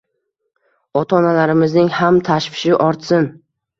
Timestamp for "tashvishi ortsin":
2.31-3.29